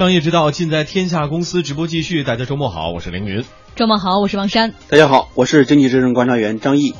[0.00, 2.24] 商业之道尽在天下公司直播继续。
[2.24, 3.44] 大家周末好，我是凌云。
[3.76, 4.72] 周末好，我是王珊。
[4.88, 6.94] 大家好，我是经济之声观察员张毅。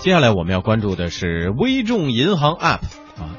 [0.00, 2.80] 接下来我们要关注的是微众银行 App 啊，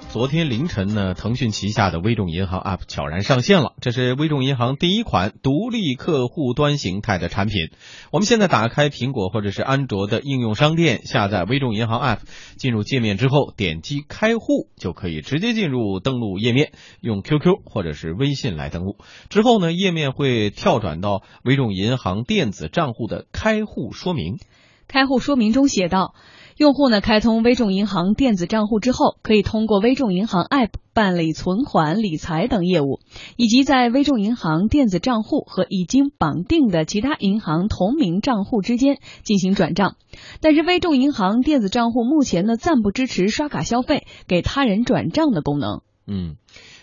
[0.09, 3.75] 昨天凌晨呢，腾讯旗下的微众银行 App 悄然上线了。
[3.79, 7.69] 这是微众银行第一款独立客户端形态的产品。
[8.11, 12.21] 我们现在打开苹果或者是安卓的应用商店，下载微众银行 App，
[12.57, 18.97] 进入界面之后，点击开户就可以直接进入登录页面，用 QQ 或者是微信来登录。
[19.29, 24.39] 之后呢，页面会跳转到微众银行电子账户的开户说明。
[24.87, 26.15] 开户说明中写道，
[26.59, 32.99] 用户呢开通微众银行电子账户之后，可以通过微众银行 App 办理存款、理财等业务，
[33.37, 39.95] 以及在微众银行电子账户和已经绑定的其他银行同名账户之间进行转账。
[40.41, 45.79] 但是，微众银行电子账户目前呢暂不支持刷卡消费、给他人转账的功能。
[46.07, 46.35] 嗯。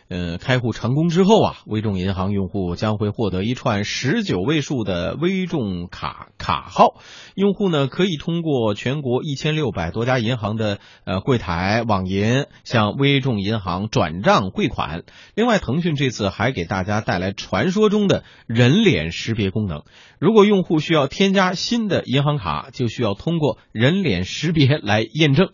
[0.08, 7.00] 呃，开户成功之后啊，微众银行用户将会获得一串十九位数的微众卡卡号。
[7.34, 15.02] 用户呢可以通过全国一千六百多家银行的呃柜台、网银向微众银行转账汇款。
[15.34, 19.82] 另外，腾讯这次还给大家带来传说中的人脸识别功能。
[20.20, 25.48] 如果用户需要添加新的银行卡，就需要通过人脸识别来验证。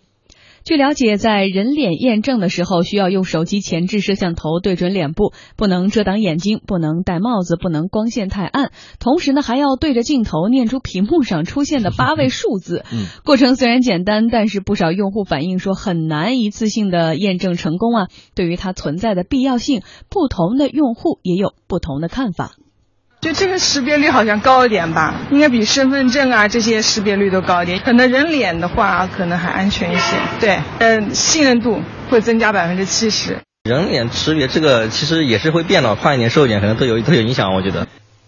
[0.64, 8.70] 据了解，在人脸验证的时候，需要用手机前置摄像头对准脸部，不能遮挡眼睛，不能戴帽子，不能光线太暗。
[9.00, 12.84] 同时呢，还要对着镜头念出屏幕上出现的八位数字。
[12.92, 18.06] 嗯，过程虽然简单，但是不少用户反映说很难一次性的验证成功啊。
[18.36, 22.52] 对于它存在的必要性，不同的用户也有不同的看法。
[23.23, 27.79] 就这个识别率好像高一点吧，应该比身份证啊这些识别率都高一点。
[27.79, 30.17] 可能人脸的话，可能还安全一些。
[30.41, 33.39] 对，嗯，信任度会增加百分之七十。
[33.63, 37.55] 人脸识别这个其实也是会变老，快一点、瘦一点，可能都有都有影响。
[37.55, 37.86] 我觉得，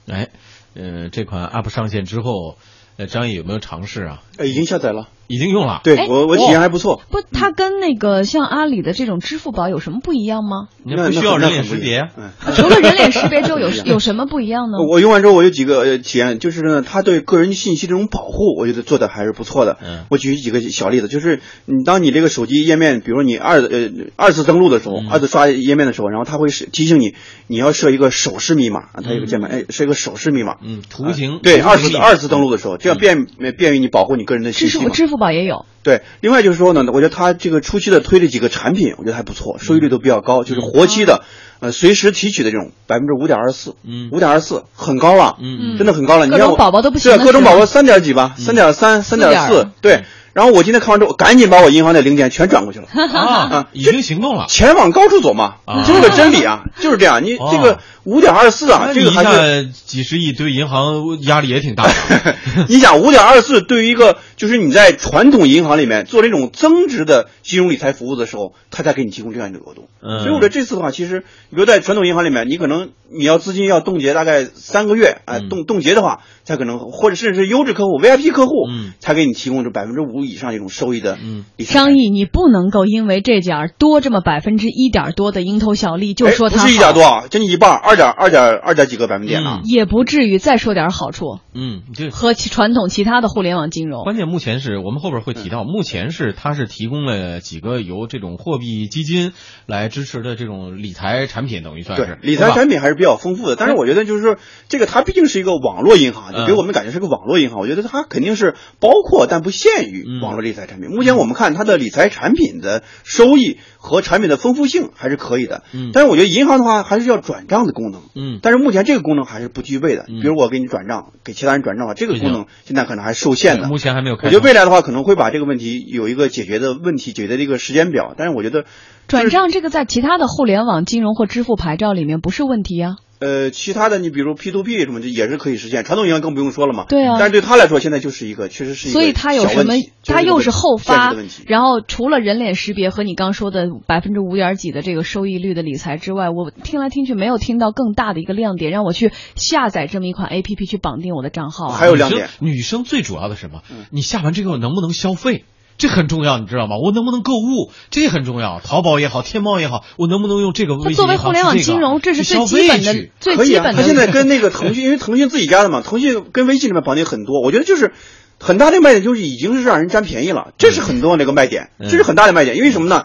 [0.08, 0.28] 哎，
[0.76, 2.56] 呃，这款 App 上线之后，
[2.96, 4.22] 呃，张毅有没有尝试啊？
[4.38, 5.08] 呃，已经下载了。
[5.26, 7.00] 已经用了，对我我体验还不错。
[7.10, 10.68] 不，它跟那个像阿里的这种支付宝有什么不一样吗？
[10.82, 12.08] 你不需要人脸识别。
[12.54, 14.78] 除了人脸识别之后， 有有什么不一样呢？
[14.90, 19.78] 我用完之后，我有几个体验，就是呢，它对个人信息这种保护，我觉得做的还是不错的。
[19.82, 27.14] 嗯，我举几个小例子，就是你当你这个手机页面，比如你二呃二次登录的时候，二次刷页面的时候，然后它会提醒你，
[27.46, 30.56] 你要设一个手势密码，它有个键盘，哎，设一个手势密码。
[30.62, 31.40] 嗯，图形。
[31.42, 34.78] 对，二次二次登录的时候，这样便便于你保护你个人的信息。
[34.78, 35.64] 支付支付宝也有。
[35.82, 41.22] 对，另外就是说呢，我觉得他这个初期的推这几个产品，我觉得还不错，收益率都比较高，就是活期的，
[41.60, 46.26] 呃，随时提取的这种百分之五点二四，嗯，五点二四很高了，嗯，真的很高了。
[46.26, 47.14] 各种宝宝都不行。
[47.14, 50.04] 对，各种宝宝三点几吧，三点三、三点四，对。
[50.34, 55.56] 然后我今天看完之后，赶紧把我银行的零钱全转过去了 啊， 已经行动了，钱往高处走嘛，
[55.86, 57.24] 这是个真理啊，就是这样。
[57.24, 61.94] 你这个五点二四啊，这个还是几十亿，对银行压力也挺大的。
[62.68, 69.88] 你想五点二四对于一个就是你在传统银行里面做这种增值的金融理财服务的时候，他才给你提供这样一个额度。
[70.18, 78.66] 所以我觉得这次的话，其实比如在传统银行里面，你可能你要资金要冻结大概三个月，哎，冻冻结的话，才可能或者甚至是优质客户 VIP 客户，
[78.98, 80.23] 才给你提供这百分之五。
[80.24, 99.32] 以上这种收益的，嗯，商议你不能够因为这点儿多这么百分之一点多的蝇头小利就说它不是一点多啊，将近一半，二点二点二点几个百分点呢，也不至于再说点好处，嗯，就和传统其他的互联网金融，关键目前是我们后边会提到，目前是它是提供了几个由这种货币基金
[99.66, 102.18] 来支持的这种理财产品，等于算是。
[102.22, 104.36] 理财产品还是比较丰富的，但是我觉得就是说
[104.68, 110.04] 这个它毕竟是一个网络银行，就给我们感觉是个网络银行，我觉得它肯定是包括但不限于。
[110.22, 115.62] 网络理财产品，目前我们看它的理财产品的收益和产品的丰富性还是可以的。
[115.72, 118.02] 嗯，但是我觉得银行的话还是要转账的功能。
[118.14, 120.04] 嗯，但是目前这个功能还是不具备的。
[120.06, 123.68] 比如我给你转账，给其他人转账的话，这个功能现在可能还是受限的。
[123.68, 124.16] 目前还没有。
[124.16, 128.14] 我觉得未来的话可能会把这个问题有一个解决的问题，解决的一个时间表。
[128.16, 128.64] 但是我觉得
[129.08, 132.96] 转账这个在其他的互联网金融或支付牌照里面不是问题啊。
[133.24, 136.84] 呃，其他的你比如 P to P 什么的也是可以实现，传统银行更不用说了嘛。
[136.88, 137.16] 对啊。
[137.18, 139.72] 但是对他来说，现在就是一个确实是一个所以它有什么？
[140.04, 141.14] 它又是后发，
[141.46, 151.68] 然后除了人脸识别和你刚说的百分之五点几的这个收益率的理财之外，我听来听去没有听到更大的一个亮点，让我去下载这么一款 A P P 去绑定我的账号。
[151.68, 153.62] 还有亮点，女生最主要的什么？
[153.90, 155.44] 你下完这个能不能消费？
[155.76, 156.76] 这很重要，你知道吗？
[156.76, 157.72] 我能不能购物？
[157.90, 158.60] 这很重要。
[158.60, 163.72] 淘宝也好，天猫也好，我能不能用这个微信它作为互联网金融，这是最基本的、最基本的。
[163.74, 167.40] 它现在跟那个腾讯，因为腾讯自己家的嘛，腾讯跟微信里面绑定很多。
[167.40, 167.92] 我觉得就是
[168.38, 170.52] 很大的卖点，就是已经是让人占便宜了。
[170.58, 172.56] 这是很多那个卖点，这是很大的卖点。
[172.56, 173.04] 因为什么呢？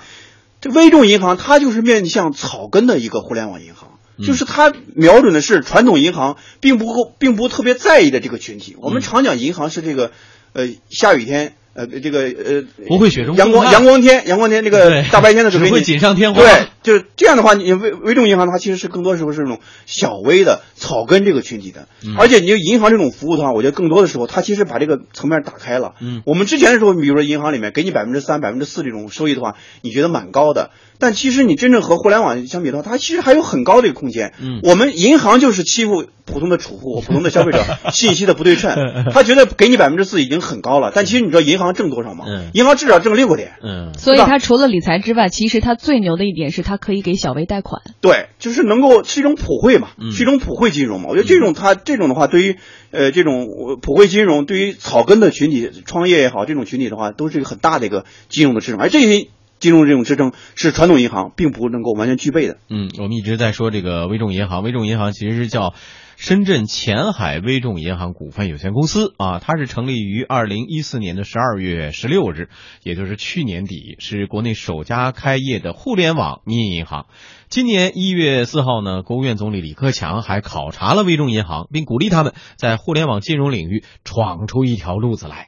[0.62, 3.90] 这微众银行它就是面向草根的一个互联网银行。
[4.22, 8.76] 就是它瞄准的是传统银行并不并不特别在意的这个群体。
[8.82, 10.12] 我们常讲银行是这个，
[10.52, 11.54] 呃，下雨天。
[11.74, 16.42] 呃，这个呃，不会雪中阳光阳光天，阳光天这个大白天的时候 会锦上添花。
[16.42, 21.88] 对，就是这样的话，你微微众银行的话，其实是更多时候是那种小微的草根这个群体的。
[22.18, 25.94] 而且你就银行这种服务的话，我觉得更多的时候，它其实把这个层面打开了。
[26.02, 30.72] 嗯，我们之前的时候，比如说银行里面给你百分之三、百分之四这种收益的话，你觉得蛮高的。
[31.02, 34.34] 但其实你真正和互联网相比的话，它其实还有很高的一个空间。
[34.42, 38.76] 嗯，我们银行就是欺负普通的储户、普通的消费者， 信息的不对称。
[39.12, 42.26] 他觉得给你百分之四已经很高了，但其实你知道银行挣多少吗？
[42.28, 43.54] 嗯，银行至少挣六个点。
[43.64, 47.82] 嗯，所以它除了理财之外，其实它最牛的一点是它可以给小微贷款。
[48.02, 51.08] 对，就是能够是一种普惠嘛，是一种普惠金融嘛。
[51.10, 52.58] 我觉得这种它这种的话，对于
[52.92, 53.48] 呃这种
[53.82, 59.28] 普惠金融，对于草根的群体创业也好，这种群体的话，都是一个很大的一个金融的支撑，而这些。
[59.60, 62.56] 金融这种支撑是传统银行并不能够完全具备的。
[62.70, 65.74] 嗯，我们一直在说这个微众银行，微众银行其实是叫
[66.22, 72.50] 深圳前海微众银行股份有限公司啊，它是成立于二零一四年的十二月十六日，
[72.84, 77.06] 也就是去年底，是国内首家开业的互联网民营银行。
[77.48, 85.48] 今年一月四号呢，国务院总理李克强还考察了微众银行，并鼓励他们在互联网金融领域闯出一条路子来。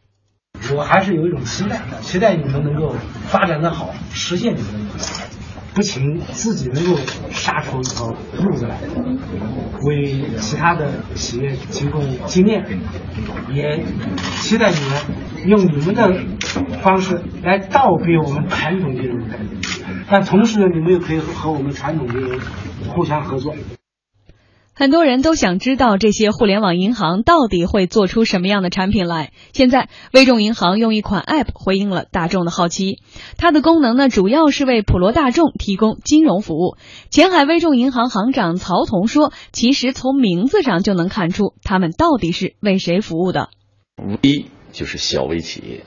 [0.73, 2.95] 我还是有一种期待，期待你们能够
[3.27, 5.03] 发展的好，实现你们的目标，
[5.73, 8.07] 不仅自己能够杀出一条
[8.43, 8.77] 路子来，
[9.83, 12.65] 为其他的企业提供经验，
[13.53, 13.81] 也
[14.41, 16.13] 期待你们用你们的
[16.81, 19.25] 方式来倒逼我们传统金融，
[20.09, 22.37] 但同时呢，你们又可以和我们传统金融
[22.89, 23.55] 互相合作。
[24.81, 29.31] 很多人都想知道这些互联网银行到底会做出什么样的产品来。
[29.53, 32.97] 现在，微众银行用一款 App 回应了大众的好奇。
[33.37, 36.77] 它的功能呢，主要是为普罗大众提供金融服务。
[37.11, 43.49] 前海微众银行行长曹彤说：“其实从名字上就能看出，他们到底是为谁服务的。
[44.23, 45.85] 微就是小微企业，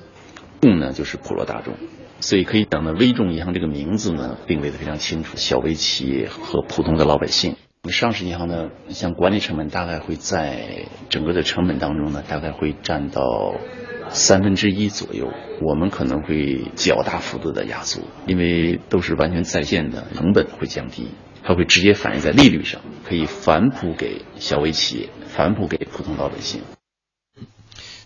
[0.61, 1.75] 众呢就是普罗大众，
[2.21, 7.57] 所以可以等的微众银行这个名字呢定位的非常清楚，小微企业和普通的老百姓。”
[7.91, 13.55] 上市银行呢，像管理成本大概会在整个的成本当中呢，大概会占到
[14.09, 15.31] 三分之一左右。
[15.61, 21.09] 我们可能会较大幅度的压缩，因为都是完全在线的，成本会降低，
[21.43, 26.63] 它会直接反映在利率上，可以反哺给小微企业，反哺给普通老百姓。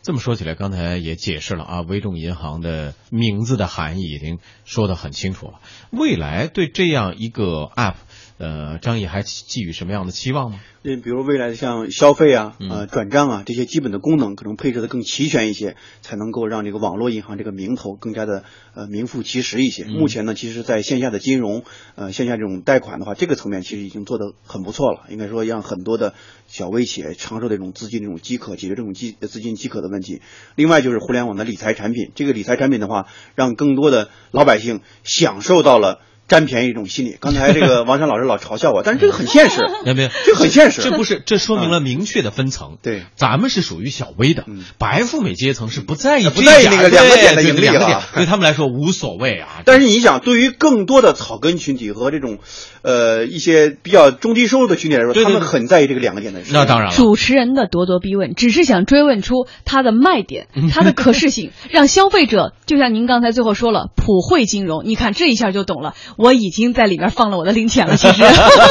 [0.03, 5.61] 这么说起来，刚才也解释了啊，微众银行的名字的含义已经说得很清楚了。
[5.91, 7.95] 未来对这样一个 App。
[8.39, 10.61] 呃，张毅还寄予什么样的期望吗？
[10.85, 18.45] 嗯，比如未来像消费啊、呃转账啊这些基本的功能，可能配置的更齐全一些，才能够让这个网络银行这个名头更加的
[18.75, 19.85] 呃名副其实一些。
[19.87, 21.65] 目前呢，其实在线下的金融，
[21.97, 25.07] 呃线下这种贷款的话，这个层面其实已经做得很不错了。
[25.11, 26.15] 应该说，让很多的
[26.47, 30.23] 小微企业承受这种资金这种饥渴，解决这种饥资金饥渴的问题。
[30.55, 36.03] 另外就是互联网的理财产品，这个理财产品的话，让更多的老百姓享受到了。
[36.29, 37.17] 占便宜一种心理。
[37.19, 40.11] 刚才这个王山老师老嘲笑我，但是这个很现实， 有没有？
[40.25, 42.77] 这很现实，这不是这说明了明确的分层。
[42.83, 44.45] 对，咱们是属于小微的，
[44.79, 49.63] 白富美阶层是不在意不在意那个两个点的盈利啊，对他们来说无所谓啊。
[49.65, 52.39] 但是你想，对于更多的草根群体和这种
[52.83, 56.41] 呃一些比较中低收入的群体来说，他们很在意这个两个点的。
[56.51, 56.95] 那当然了。
[56.95, 65.95] 主持人的咄咄逼问，只是想追问出它的卖点，它的可视性，让消费者就像您刚才最后说了，普惠金融，你看这一下就懂了。
[66.19, 66.99] 我已经在里。
[66.99, 68.25] 里边放了我的零钱了，其实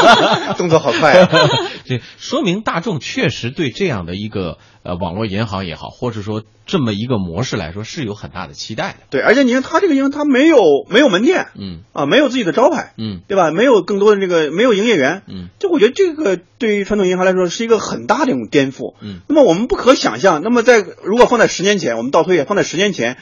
[0.58, 1.30] 动作好快啊！
[1.88, 9.06] 这说明大众确实对这样的一个呃网络银行也好，或者说这么一个模式来说是有很大的期待的。
[9.12, 10.58] 对，而且你看他这个银行，他没有
[10.90, 13.52] 没有门店，嗯啊，没有自己的招牌，嗯，对吧？
[13.52, 18.96] 没有更多的这个没有营业员，嗯，就我觉得这个对于传统银行来说是一个很大的一种颠覆。
[19.00, 23.16] 嗯，那么我们不可想象，那么在如果放在十年前，我们倒推放在十年前。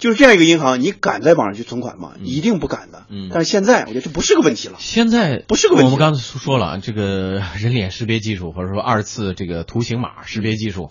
[0.00, 2.14] 就是这样一个银行，你敢在网上去存款吗？
[2.24, 3.04] 一定不敢的。
[3.10, 4.74] 嗯，但是现在我觉得这不是个问题了。
[4.78, 5.84] 现在不是个问题。
[5.84, 10.90] 我们刚才说了，这个人脸识别技术或者说二次这个图形码识别技术，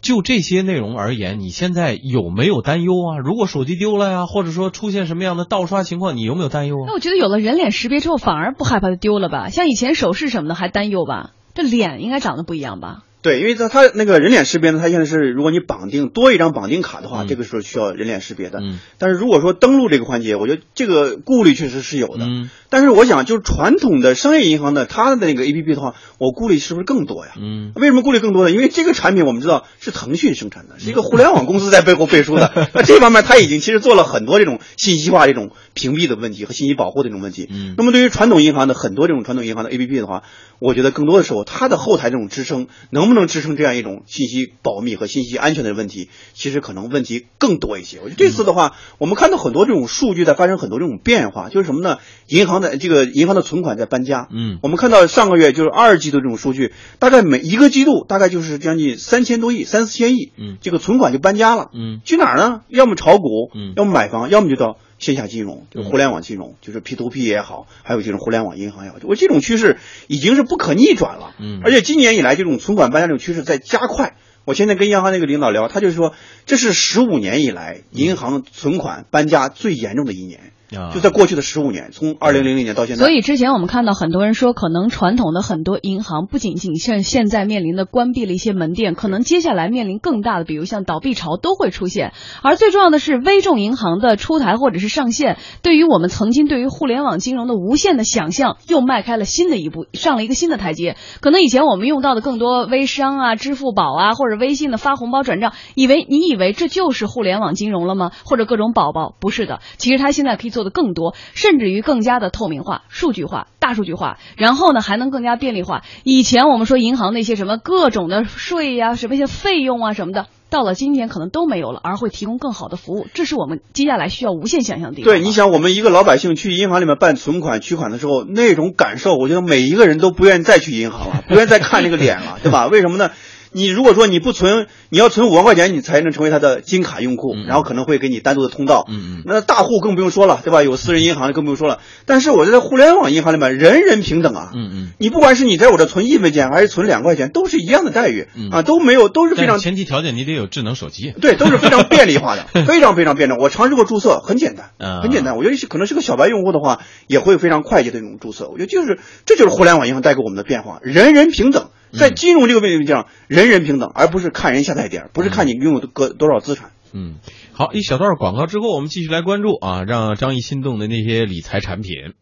[0.00, 3.18] 就这些内容而言，你现在有没有担忧啊？
[3.22, 6.84] 如果手机丢了呀，或者说出现什么样的盗刷情况，你有没有担忧啊？
[6.86, 9.50] 那我觉得有了人脸识别之后，反而不害怕它丢了吧？
[9.50, 11.32] 像以前首饰什么的还担忧吧？
[11.54, 13.02] 这脸应该长得不一样吧？
[13.22, 18.58] 对，因为它它那个人脸识别呢，它现在是如果你绑定多一张绑定卡的话，这个时候需要人脸识别的。
[18.60, 18.80] 嗯。
[18.98, 22.26] 但是如果说登录这个环节，我觉得这个顾虑确实是有的。
[22.26, 22.50] 嗯。
[22.72, 27.32] 但是我想，就是传统的商业银行的它的那个 A P P 的话，我顾虑是不是更多呀？
[27.38, 28.50] 嗯，为什么顾虑更多呢？
[28.50, 32.50] 因为这个产品我们知道是腾讯生产的，是一个互联网公司在背后背书的。
[32.72, 37.46] 那这方面它已经其实做了很多这种信息化这种屏蔽的问题和信息保护的这种问题。
[37.50, 40.22] 嗯，那么对于传统银行的很多这种传统银行的 A P P 的话，
[40.58, 47.98] 我觉得更多的时候它的后台这种支撑能不能支撑这样一种信息保密和信息安全的问题，其实可能问题更多一些。
[48.02, 51.98] 我觉得这次的话，我们看到很多这种数据在发生很多这种变化，就是什么呢？
[52.28, 54.28] 银行的这个银行的存款在搬家。
[54.30, 60.32] 嗯，我们看到上个月就是二季度这种数据，大概每一个季度大概就是将近三千多亿、三四千亿。
[60.38, 61.70] 嗯，这个存款就搬家了。
[61.74, 62.62] 嗯，去哪儿呢？
[62.68, 71.34] 要么炒股，嗯，要么买房，要么就到线下金融，就互联网金融，就是 P to P 也好，还有这种互联网银行也好，我这种趋势已经是不可逆转了。
[71.40, 74.16] 嗯，而且今年以来这种存款搬家这种趋势在加快。
[74.44, 76.14] 我现在跟央行那个领导聊，他就是说，
[76.46, 80.52] 这是十五年以来银行存款搬家最严重的一年。
[80.92, 83.04] 就在过去的十五年，从二零零零年到现在。
[83.04, 92.12] 所以之前我们看到很多人说，可能传统的很多银行不仅仅像现在面临的关闭了一些门店，可能接下来面临更大的，比如像倒闭潮都会出现。
[92.42, 100.96] 而最重要的是，微众银行的出台或者是上线，对于我们曾经对于互联网金融的无限的想象，又迈开了新的一步，上了一个新的台阶。
[101.20, 108.10] 可能以前我们用到的更多微商啊、支付宝啊，或者微信的发红包转账，以为你以为这就是互联网金融了吗？
[108.24, 109.14] 或者各种宝宝？
[109.20, 111.14] 不是的，其实它现在可以做做的更多。
[111.34, 115.82] 甚至于更加的透明化、数据化、大数据化，然后呢还能更加便利化。
[116.04, 123.06] 以前我们说银行那些什么各种的税呀、什么一些费用啊什么的，到了今天可能都没有了，而会提供更好的服务。
[123.12, 125.12] 这是我们接下来需要无限想象的地方。
[125.12, 132.66] 对，你想我们一个老百姓去银行里面办存款、取款的时候，那种感受，我觉得每一个人都不愿意再去银行了，不愿意再看那个脸了，对吧？
[132.66, 133.10] 为什么呢？
[133.52, 138.86] 你如果说你不存，你要存五万块钱，你才能成为他的金卡用户，然后可能会给你单独的通道。
[138.88, 139.22] 嗯嗯。
[139.26, 140.62] 那大户更不用说了，对吧？
[140.62, 141.78] 有私人银行更不用说了。
[142.06, 144.50] 但是我觉得互联网银行里面人人平等啊。
[144.54, 144.88] 嗯嗯。
[144.98, 149.58] 你不管是你在我这存一分钱还是存两块钱，都是一样的待遇啊，都没有都是非常。
[149.58, 151.12] 前提条件你得有智能手机。
[151.20, 153.34] 对，都是非常便利化的， 非常非常便利。
[153.38, 155.36] 我尝试过注册，很简单，很简单。
[155.36, 158.48] 我觉得可能是个小白用户的话，也会非常快捷的这种注册。
[158.48, 161.68] 我觉得就是这就是互联网银行带给我们的变化，人人平等。
[161.92, 166.72] 在金融这个问题上，人人平等，而不是看人下菜碟，不是看你拥有多多少资产。
[166.92, 167.16] 嗯，
[167.52, 172.14] 好，一小段广告之后，我们继续来关注啊，让张毅心动的那些理财产品。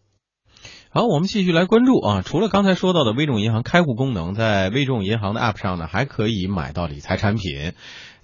[0.92, 7.72] 好，我们继续来关注啊，除了刚才说到的微众银行开户功能，在微众银行的 App 上呢，还可以买到理财产品。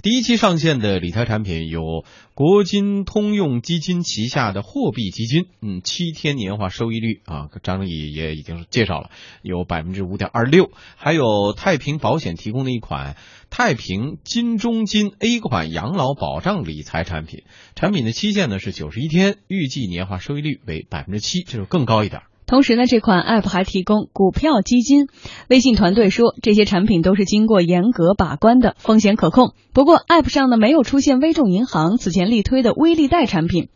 [0.02, 9.10] 第一期上线的理财产品有国金通用基金旗下的货币基金，嗯，七天年化收益率啊，张毅也已经介绍了，
[9.42, 10.70] 有百分之五点二六。
[10.96, 13.16] 还有太平保险提供的一款
[13.50, 17.42] 太平金中金 A 款养老保障理财产品，
[17.74, 22.22] 产品的期限呢是九十一天，预计年化收益率为百分之七，这就更高一点。
[22.46, 25.08] 同时呢，这款 App 还提供股票基金。
[25.48, 29.52] 微信团队说，这些产品都是经过严格把关的，风险可控。
[29.72, 33.68] 不过，App 上呢没有出现微众银行此前力推的微利贷产品。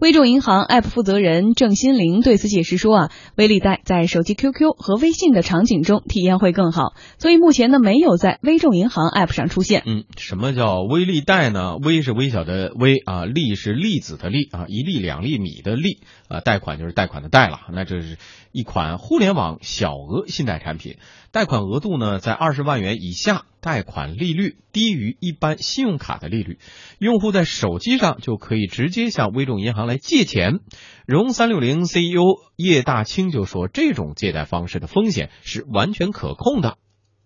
[0.00, 9.84] 微众银行 App 负责人郑新林对此解释说啊，微利贷在手机 QQ 和微信的场景中体验会更好，所以目前呢没有在微众银行 App 上出现。
[9.86, 11.76] 嗯，什么叫微利贷呢？
[11.76, 18.15] 微是微小的微啊，利是粒子的粒啊，一粒两粒米的粒啊，贷款就是贷款的贷了，那这是。
[18.52, 20.96] 一款互联网小额信贷产品，
[21.32, 26.58] 贷款额度呢在二十万元以下，贷款利率低于一般信用卡的利率，
[26.98, 30.60] 用户在手机上就可以直接向微众银行来借钱。
[31.06, 32.22] 融三六零 CEO
[32.56, 36.78] 叶大清就说，这种借贷方式的风险是完全可控的。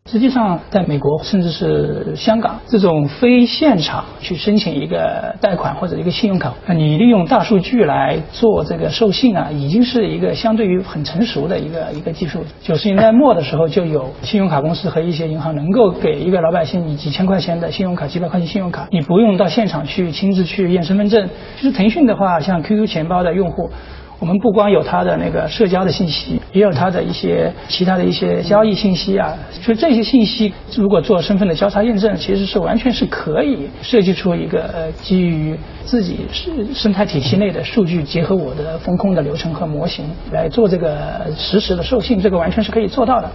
[0.06, 12.40] 实际上，在美国甚至是香港，这种非现场去申请一个贷款或者一个信用卡，你利用大数据来做这个授信啊，已经是一个相对于很成熟的一个一个技术。
[12.60, 21.28] 九十年代末的时候，就有信用卡公司和一些银行能够给一个老百姓你几千块钱的信用卡、几百块钱信用卡，你不用到现场去亲自去验身份证。
[21.56, 23.70] 其实腾讯的话，像 QQ 钱包的用户。
[24.20, 29.34] 我们不光有他的那个社交的信息，也有他的一些其他的一些交易信息啊。
[29.62, 43.30] 所以这些信息，如果做身份的交叉验证，其实是完全是可以设计出一个呃基于自己生生态体系内的数据，结合我的风控的流程和模型来做这个实时的授信，这个完全是可以做到的。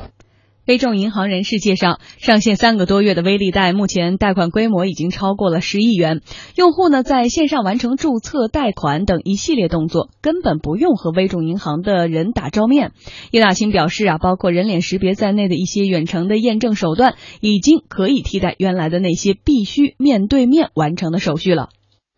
[0.66, 6.22] 微众银行人士介绍，上线三个多月的微利贷，目前贷款规模已经超过了十亿元。
[6.56, 12.94] 用户呢，在线上完成注册、贷款等一系列动作，根本不用和微众银行的人打照面。
[13.30, 21.70] 叶大清表示啊，包括人脸识别在内的一些远程的验证手段，已经可以替代原来的那些必须面对面完成的手续了。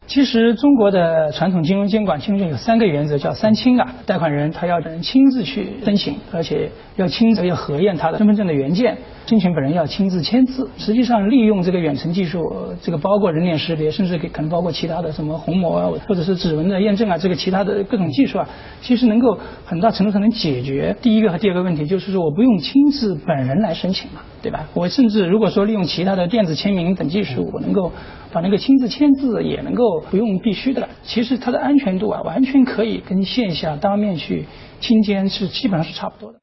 [0.08, 3.94] 其实中国的传统金融监管其中有三个原则，叫三清啊。
[4.06, 10.70] 贷款人他要人亲自去申请，而且要亲自要核验他的身份证的原件，申请本人要亲自签字。
[10.78, 12.42] 实际上，利用这个远程技术，
[12.82, 18.48] 这个包括人脸识别，甚至可能包括其他的什么虹膜啊，或者是指纹的验证啊，这个其他的各种技术啊，
[18.82, 24.70] 其实能够很大程度上能解决第一个和第二个问题，就是说我不用亲自本人来申请了，对吧？
[24.74, 27.92] 我甚至如果说利用其他的电子签名等技术，我能够。
[28.30, 34.46] 把那个亲自签字也能够不用必须的了，其实它的安全度啊，完全可以跟线下当面去
[34.82, 36.40] 亲签是基本上是差不多的。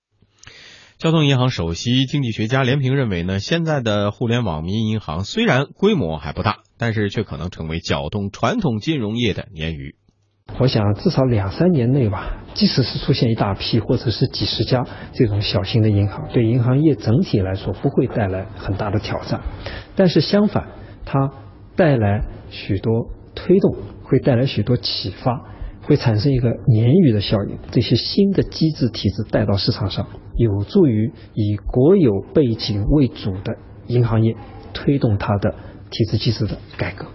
[0.99, 9.95] 交通银行首席经济学家连平认为呢，现在的互联网民营银行虽然规模还不大，但是却可能成为搅动传统金融业的鲶鱼。
[10.59, 19.41] 我想至少两三年内吧，即使是出现一大批或者是几十家这种小型的银行，对银行业整体来说不会带来很大的挑战，
[19.97, 20.69] 但是相反，
[21.05, 21.31] 它。
[21.77, 23.75] 带来许多推动，
[24.05, 25.43] 会带来许多启发，
[25.83, 27.59] 会产生一个鲶鱼的效应。
[27.73, 33.57] 这些新的机制体制带到市场上，有助于以国有背景为主的
[33.89, 34.37] 银行业
[34.73, 35.53] 推动它的
[35.91, 37.07] 体制机制的改革。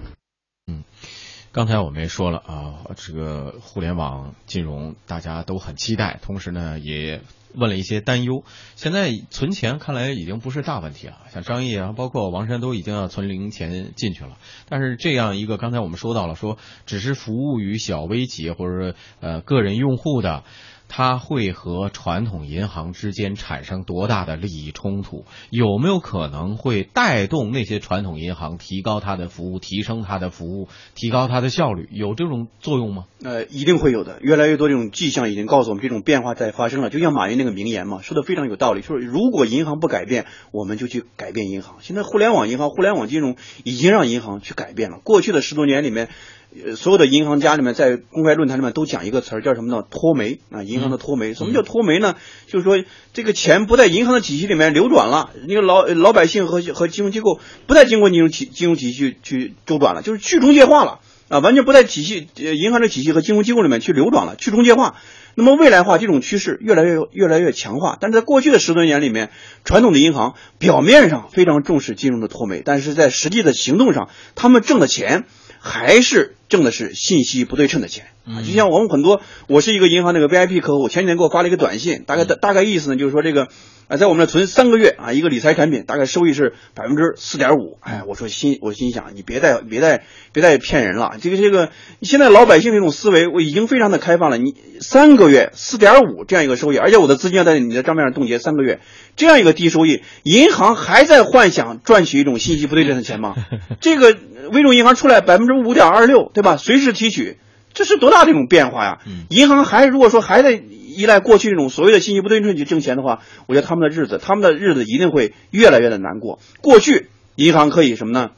[1.51, 7.22] 刚才我们也说了啊，这个互联网金融大家都很期待，同时呢也。
[7.56, 8.44] 问了一些担忧，
[8.75, 11.18] 现在存钱看来已经不是大问题了。
[11.34, 14.38] 像张毅啊，包括王山都已经要存零钱进去了。
[14.70, 20.44] 但是这样一个，刚才我们说到了，说只是服务于小微企业或者说呃个人用户的。
[20.89, 25.24] 它会和传统银行之间产生多大的利益冲突？
[25.51, 31.88] 有没有可能会带动那些传统银行提高它的服务、提升它的服务、提高它的效率？
[31.91, 33.05] 有这种作用吗？
[33.24, 34.17] 呃，一定会有的。
[34.22, 36.89] 越来越多这种迹象已经告诉我们，这种变化在发生了。
[36.89, 41.75] 就像马云那个名言嘛，说的非常有道理，说如果银行不改变，我们就去改变银行。
[41.81, 45.00] 现在互联网银行、互联网金融已经让银行去改变了。
[45.03, 46.10] 过去的十多年里面。
[46.51, 49.84] 呃，所有的银行家里面，在公开论坛里面都讲一个词儿，叫什么呢？
[49.88, 51.36] 脱媒啊，银行的脱媒。
[51.36, 52.15] 什么叫脱媒呢？
[52.48, 64.96] 就是说，这个钱不在银行的体系里面流转了，那个老老百姓和和金融机构不再经过金融体金融体系去周转了，就是去中介化了啊，完全不在体系银行的体系和金融机构里面去流转了，去中介化。
[65.35, 69.29] 那么未来化这种趋势越来越越来越强化，但是在过去的十多年里面，
[69.64, 75.25] 传统的银行表面上非常重视金融的脱媒，但是在实际的行动上，他们挣的钱。
[75.62, 78.42] 还是挣的是信息不对称的钱啊！
[78.46, 83.48] 就像我们很多，我是一个银行那个 VIP 客户，前几天给我发了一个短信，大概大大概意思呢，就是说这个。
[83.90, 87.79] 啊，在我们那存三个月啊，一个理财产品大概收益是百分之四点五。
[87.81, 91.14] 哎，我说心，我心想，你别再别再别再骗人了。
[91.20, 91.72] 这个这个，
[92.03, 94.38] 现在老百姓这种思维我已经非常的开放了。
[94.38, 98.79] 你三个月四点五这样一个收益，而且我的资金要在你的账面上冻结三个月，
[99.16, 103.33] 这样一个低收益，银行还在幻想赚取一种信息不对称的钱吗？
[103.81, 104.16] 这个
[104.51, 106.38] 微众银行出来百分之五点二六，对吧？
[106.57, 107.37] 随时提取，
[107.73, 108.99] 这是多大的一种变化呀？
[109.29, 110.61] 银行还如果说还在。
[110.89, 116.39] 依赖过去那种所谓的信息不对称去挣钱的话，我觉得他们的日子，他们的日子一定会越来越的难过。
[116.61, 118.31] 过去银行可以什么呢？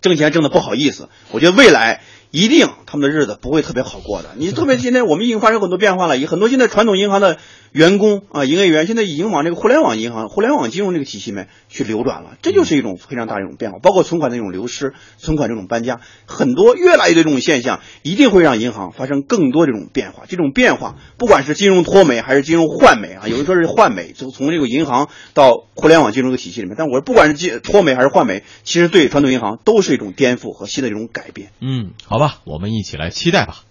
[0.00, 1.10] 挣钱挣的不好意思。
[1.32, 2.00] 我觉得未来
[2.32, 4.30] 一定他们的日子不会特别好过的。
[4.36, 7.38] 你特别现在我们已经发生很多变化了，以很多现在传统银行的。
[7.72, 20.24] 员工啊，营业员现在已经往这个互联网银行、互联网金融这个体系里面去流转了，这就是一种非常大的一种变化，包括存款的一种流失、存款这种搬家，很多越来越多这种现象，一定会让银行发生更多这种变化。
[20.28, 26.76] 这种变化，不管是金融脱媒还是金融换媒啊，有人说是换媒，就从这个银行到互联网金融的体系里面。
[26.76, 31.52] 但我，不管是金脱媒还是换媒，其实对传统银行都是一种颠覆和新的一种改变。
[31.62, 33.64] 嗯，好吧，我们一起来期待吧。